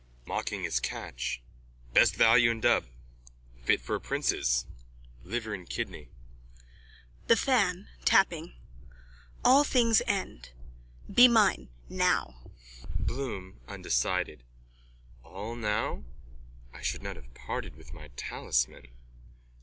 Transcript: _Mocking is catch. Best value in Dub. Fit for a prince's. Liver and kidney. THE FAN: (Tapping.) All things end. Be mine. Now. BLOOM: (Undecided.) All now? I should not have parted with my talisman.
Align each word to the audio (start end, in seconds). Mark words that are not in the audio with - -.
_Mocking 0.27 0.63
is 0.65 0.79
catch. 0.79 1.43
Best 1.93 2.15
value 2.15 2.49
in 2.49 2.59
Dub. 2.59 2.85
Fit 3.65 3.79
for 3.79 3.93
a 3.93 3.99
prince's. 4.01 4.65
Liver 5.23 5.53
and 5.53 5.69
kidney. 5.69 6.09
THE 7.27 7.35
FAN: 7.35 7.87
(Tapping.) 8.03 8.55
All 9.45 9.63
things 9.63 10.01
end. 10.07 10.53
Be 11.13 11.27
mine. 11.27 11.69
Now. 11.87 12.49
BLOOM: 12.99 13.59
(Undecided.) 13.67 14.41
All 15.23 15.55
now? 15.55 16.03
I 16.73 16.81
should 16.81 17.03
not 17.03 17.15
have 17.15 17.35
parted 17.35 17.75
with 17.75 17.93
my 17.93 18.09
talisman. 18.15 18.87